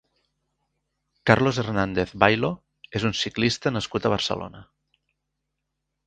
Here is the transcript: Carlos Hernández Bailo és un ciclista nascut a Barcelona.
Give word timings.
Carlos 1.31 1.59
Hernández 1.63 2.13
Bailo 2.23 2.49
és 2.99 3.05
un 3.09 3.13
ciclista 3.19 3.73
nascut 3.75 4.07
a 4.09 4.13
Barcelona. 4.17 4.63